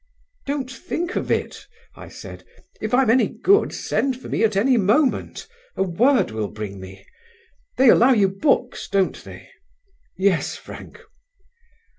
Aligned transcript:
"Don't 0.47 0.71
think 0.71 1.15
of 1.15 1.29
it," 1.29 1.67
I 1.95 2.07
said; 2.07 2.43
"if 2.81 2.91
I'm 2.91 3.11
any 3.11 3.27
good 3.27 3.71
send 3.71 4.19
for 4.19 4.29
me 4.29 4.43
at 4.43 4.55
any 4.57 4.75
moment: 4.75 5.47
a 5.75 5.83
word 5.83 6.31
will 6.31 6.47
bring 6.47 6.79
me. 6.79 7.05
They 7.77 7.87
allow 7.89 8.13
you 8.13 8.27
books, 8.27 8.87
don't 8.89 9.23
they?" 9.23 9.47
"Yes, 10.17 10.55
Frank." 10.55 11.01